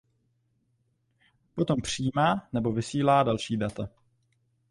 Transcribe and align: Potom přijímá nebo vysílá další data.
Potom 1.55 1.81
přijímá 1.81 2.47
nebo 2.53 2.71
vysílá 2.71 3.23
další 3.23 3.57
data. 3.57 3.89